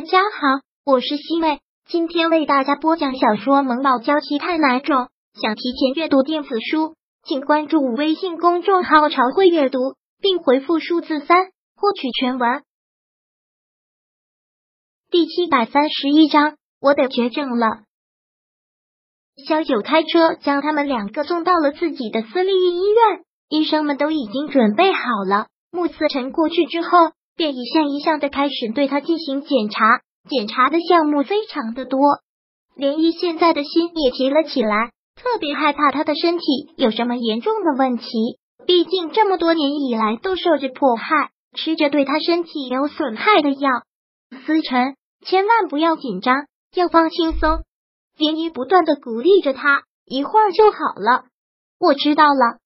[0.00, 4.96] 大家好，我是西妹，今天为大家播讲小说《萌宝娇妻太奶种》。
[5.38, 9.78] 想提前阅读电子书，请关注微信公众号“朝会阅读”，
[10.18, 12.62] 并回复数字三获取全文。
[15.10, 17.66] 第七百三十一章，我得绝症了。
[19.46, 25.48] 萧九开车将他们两个送到了自己的私立医院，医生们都已经准备好了。
[25.70, 26.88] 穆思辰过去之后。
[27.40, 31.98] 便一项一项的开始对他进行检查，检查的项目非常的多。
[32.76, 36.44] 涟漪现在的心也提了起来，特别害怕他的身体
[36.76, 38.04] 有什么严重的问题。
[38.66, 43.70] 毕竟这么多年以来都受着迫害，吃着对他身体有损害的药。
[44.44, 47.64] 思辰，千万不要紧张，要放轻松。
[48.18, 51.24] 涟漪不断的鼓励着他，一会儿就好了。
[51.78, 52.58] 我知道了。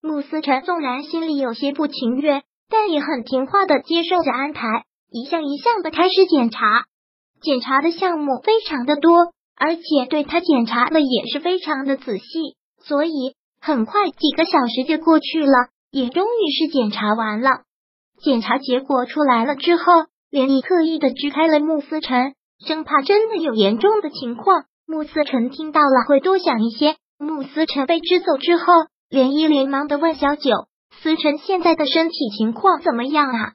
[0.00, 2.42] 穆思辰纵然心里有些不情愿。
[2.72, 4.66] 但也很听话的接受着安排，
[5.10, 6.86] 一项一项的开始检查，
[7.42, 12.24] 检查的项目非常的多，而且对他检查的也是非常的仔细，
[12.82, 15.52] 所以很快几个小时就过去了，
[15.90, 17.50] 也终于是检查完了。
[18.22, 19.84] 检查结果出来了之后，
[20.30, 22.32] 连毅特意的支开了穆思辰，
[22.66, 24.64] 生怕真的有严重的情况。
[24.86, 26.96] 穆思辰听到了会多想一些。
[27.18, 28.64] 穆思辰被支走之后，
[29.10, 30.50] 连毅连忙的问小九。
[31.00, 33.52] 思辰现在的身体情况怎么样啊？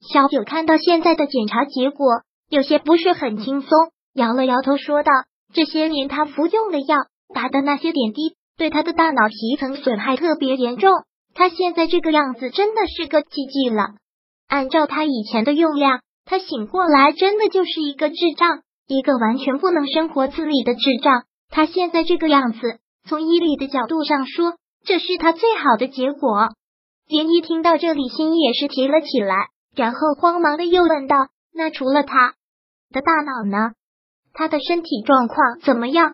[0.00, 3.70] 小九看到现在的检查结果，有些不是很轻松，
[4.14, 5.12] 摇了摇头说道
[5.52, 6.96] ：“这些年他服用的药，
[7.34, 10.90] 打的那些点滴，对他的大脑皮层损害特别严重。
[11.34, 13.82] 他现在这个样子，真的是个奇迹了。
[14.48, 21.24] 按照他以前的用量，他醒过来真的就是一个智障，一个完全不能生活自理的智障。
[21.50, 26.48] 他现在这个样子，从医理的角度上说，这是他最好的结果。”
[27.08, 31.16] 连一听到这里，心也是提了起来，然后慌忙的又问道
[31.54, 32.34] ：“那除了他
[32.90, 33.72] 的大脑呢？
[34.34, 36.12] 他的身体状况怎么样？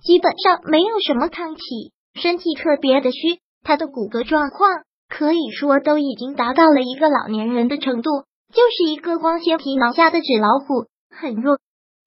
[0.00, 4.70] 基本上没有什么抗体，身体特别的虚，他的骨骼状况
[5.08, 8.22] 可以说都已经达到了一个老年人的程度，
[8.54, 11.58] 就是一个光鲜皮囊下的纸老虎，很弱。”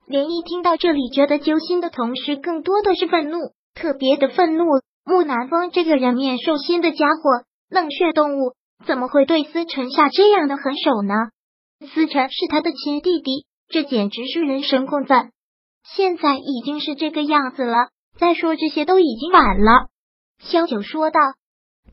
[0.08, 3.38] 连一听到这里，觉得揪心的同时，更多的是愤怒，
[3.76, 4.64] 特别的愤怒。
[5.04, 7.44] 木南风这个人面兽心的家伙。
[7.72, 8.52] 冷血动物
[8.86, 11.14] 怎么会对思辰下这样的狠手呢？
[11.94, 15.32] 思辰是他的亲弟弟，这简直是人神共愤。
[15.96, 17.88] 现在已经是这个样子了，
[18.20, 19.88] 再说这些都已经晚了。
[20.40, 21.20] 萧九说道：“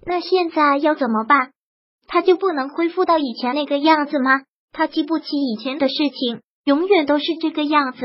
[0.05, 1.53] 那现在要怎么办？
[2.09, 4.33] 他就不能恢复到以前那个样子吗？
[4.73, 8.01] 他记不起以前的事情，永远都是这个样子。”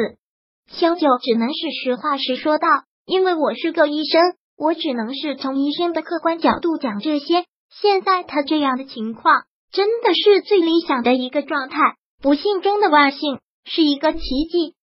[0.70, 2.68] 萧九只能是实话实说道
[3.08, 4.22] ：“因为我是个医生，
[4.58, 7.46] 我只能是从医生的客观角度讲这些。”
[7.82, 11.78] 现在他这样的情况，真的是最理想的一个状态。
[12.22, 14.76] 不幸中的万幸，是一个奇迹。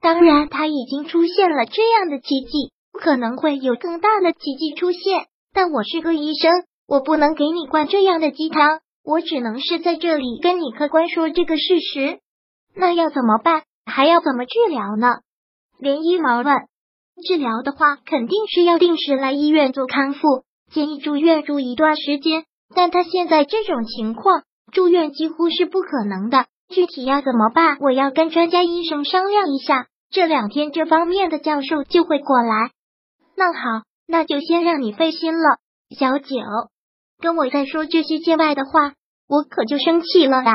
[0.00, 5.26] 当然，他已经出现了这样的奇迹，可能会有更大的奇迹出现。
[5.54, 8.80] 但我是个医生，我不能给你灌这样的鸡汤。
[9.04, 12.20] 我只能是在这里跟你客观说这个事实。
[12.74, 13.62] 那要怎么办？
[13.84, 15.20] 还要怎么治疗呢？
[15.78, 16.46] 连一毛问。
[17.26, 20.44] 治疗的话，肯定是要定时来医院做康复。
[20.72, 22.44] 建议住院住一段时间，
[22.74, 26.46] 但他现在这种情况，住院几乎是不可能的。
[26.68, 29.86] 具体要怎么办，我要跟专家医生商量一下。
[30.10, 32.70] 这两天这方面的教授就会过来。
[33.36, 35.58] 那好，那就先让你费心了，
[35.96, 36.36] 小九。
[37.20, 38.94] 跟我再说这些见外的话，
[39.28, 40.52] 我可就生气了呀。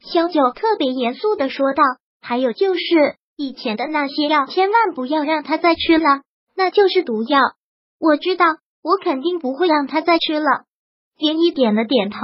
[0.00, 1.82] 小九特别严肃的说道。
[2.22, 2.80] 还有就是
[3.36, 6.22] 以前的那些药，千万不要让他再吃了，
[6.54, 7.40] 那就是毒药。
[7.98, 8.46] 我知道。
[8.82, 10.64] 我肯定不会让他再吃了。
[11.18, 12.18] 连一点了点头。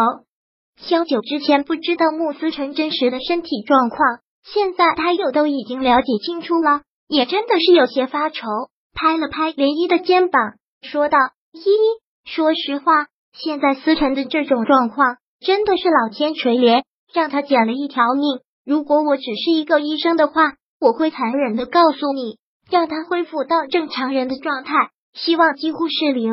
[0.76, 3.98] 萧九之前不知道穆思辰真实的身体状况，
[4.42, 8.46] 现在他又都已经了解清楚了，也真的是有些发愁。
[8.94, 11.18] 拍了拍涟漪的肩膀，说道
[11.52, 18.40] ：“依依，说实话，现在思辰的这种状况，真的是老天垂怜，让他捡了一条命。
[18.64, 22.38] 如果我只是一个医生的话，我会残忍的告诉你，
[22.70, 24.72] 让他恢复到正常人的状态。”
[25.16, 26.30] 希望几乎是零，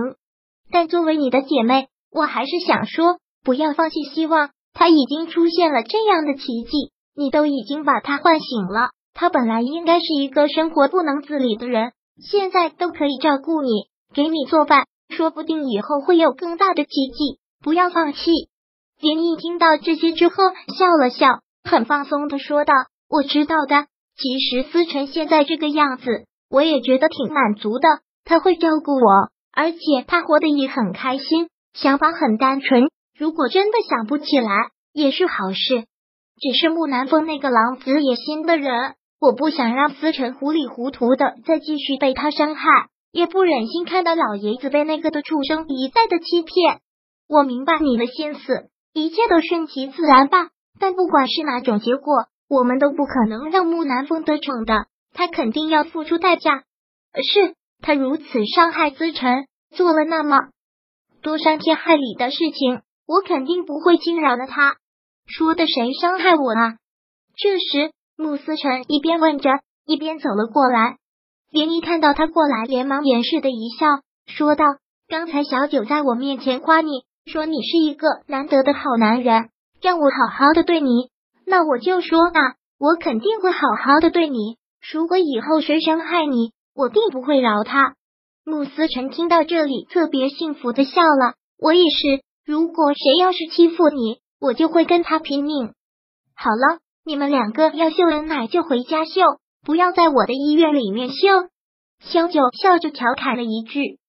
[0.74, 4.50] 但作为你的姐妹，我还是想说，不要放弃希望。
[4.74, 8.90] 他已经出现了这样的奇迹，你都已经把他唤醒了。
[9.14, 11.92] 他本来应该是一个生活不能自理的人，
[12.28, 13.70] 现在都可以照顾你，
[14.16, 17.38] 给你做饭，说不定以后会有更大的奇迹。
[17.64, 18.20] 不要放弃。
[19.00, 20.36] 连毅听到这些之后，
[20.76, 21.28] 笑了笑，
[21.64, 22.74] 很放松的说道
[23.08, 23.86] ：“我知道的。
[24.18, 27.88] 其实思辰现在这个样子，我也觉得挺满足的。”
[28.26, 32.90] 他会照顾我，而且他活得也很开心，想法很单纯。
[33.18, 34.50] 如果真的想不起来，
[34.92, 35.86] 也是好事。
[36.42, 46.80] 只是木南风那个狼子野心的人，我不想让思成糊里糊涂的再继续被他伤害，也不忍心看到老爷子被那个的畜生一再的欺骗。
[47.30, 50.50] 我明白你的心思，一切都顺其自然吧。
[50.80, 56.64] 但不管是哪种结果，我们都不可能让木南风得逞的，他肯定要付出代价。
[57.16, 60.50] 是他如此伤害思成，做了那么
[61.22, 64.78] 多伤天害理的事情，我肯定不会轻饶了他。
[65.26, 66.76] 说的谁伤害我啊？
[67.36, 69.50] 这时，穆思辰一边问着，
[69.86, 70.98] 一边走了过来。
[71.50, 73.88] 连一看到他过来，连忙掩饰的一笑，
[74.28, 74.66] 说道
[75.08, 79.50] ：“刚才小九在我面前夸你，说你是一个难得的好男人，
[79.82, 81.10] 让我好好的对你。
[81.46, 84.58] 那我就说啊，我肯定会好好的对你。
[84.92, 87.96] 如果以后谁伤害你，我定不会饶他。”
[88.46, 91.36] 穆思辰听到这里，特别幸福的笑了。
[91.58, 95.74] 我也是，如果谁要是欺负你，我就会跟他拼命。
[96.36, 99.22] 好了，你们两个要秀恩爱就回家秀，
[99.66, 101.16] 不要在我的医院里面秀。
[102.02, 104.00] 萧九笑着调侃了一句。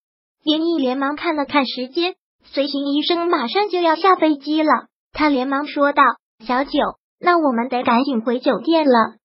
[0.43, 6.03] 连毅连忙看了看时间，随行医生马上就要下飞机了，他连忙说道
[6.45, 6.71] ：“小九，
[7.19, 9.15] 那我们得赶紧回酒店了。”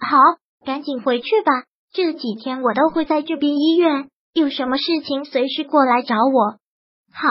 [0.00, 0.18] 好，
[0.64, 1.52] 赶紧回去吧。
[1.94, 6.58] 这几天我都会在这边医院，有什么事情随时过来找我。
[7.12, 7.30] 好。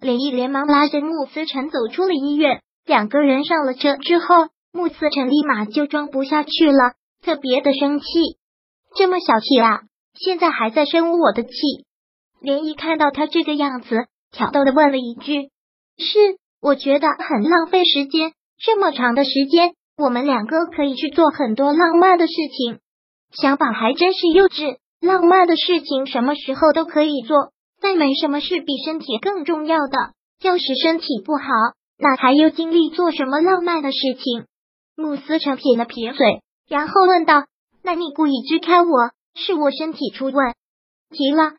[0.00, 8.04] 连毅连忙拉着穆思成走出了医院，两个人上了车之后，穆思成立马就装不下去了，特别的生气。
[8.96, 9.82] 这么小气啊！
[10.14, 11.50] 现在还在生我的气。
[12.40, 15.50] 连毅看到他这个样子，挑逗的问了一句
[15.96, 18.32] ：“是，我觉得很浪费时间。
[18.58, 22.80] 这么长的时间，我们两个可以去做很多浪漫的事情。
[23.40, 24.78] 想法还真是幼稚。
[25.00, 30.14] 浪漫的事情什么时候都可以做。”再没什么事比身体更重要的。
[30.40, 31.44] 要是身体不好，
[31.98, 34.46] 那还有精力做什么浪漫的事情？
[34.96, 37.44] 慕思成撇了撇嘴，然后问道
[37.84, 40.54] ：“那你故意支开我，是我身体出问
[41.10, 41.52] 题了？”“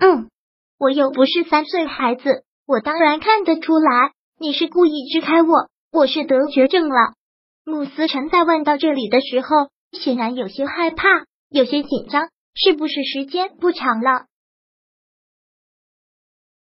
[0.00, 0.30] 嗯，
[0.78, 7.12] 我又不是三岁孩子，我当然看得出来，你是故意支开我，我是得绝症了。”
[7.66, 11.06] 慕思成在问到这里的时候，显然有些害怕，
[11.48, 14.26] 有些紧张，是不是时间不长了？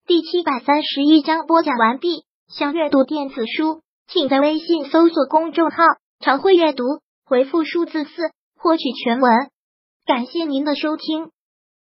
[0.05, 2.25] 第七百三十一章播讲完毕。
[2.47, 5.77] 想阅读电子书，请在微信搜索公众号
[6.19, 6.83] “常会阅读”，
[7.23, 8.11] 回复数字四
[8.57, 9.31] 获取全文。
[10.05, 11.31] 感谢您的收听。